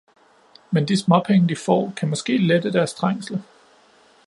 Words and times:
Men 0.71 0.85
de 0.85 0.97
småpenge, 0.97 1.47
de 1.49 1.55
får, 1.55 1.91
kan 1.97 2.09
måske 2.09 2.37
lette 2.37 2.71
deres 2.73 2.93
trængsler. 2.93 3.39